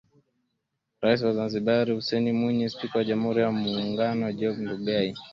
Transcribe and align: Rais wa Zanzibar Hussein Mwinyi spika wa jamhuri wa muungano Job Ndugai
Rais 1.01 1.21
wa 1.25 1.33
Zanzibar 1.33 1.91
Hussein 1.91 2.33
Mwinyi 2.33 2.69
spika 2.69 2.97
wa 2.99 3.03
jamhuri 3.05 3.41
wa 3.41 3.51
muungano 3.51 4.31
Job 4.39 4.55
Ndugai 4.57 5.13